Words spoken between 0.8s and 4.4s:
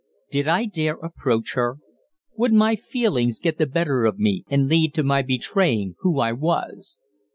approach her? Would my feelings get the better of